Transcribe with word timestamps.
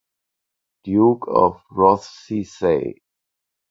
Duke 0.83 1.27
of 1.27 1.61
Rothesay. 1.69 2.95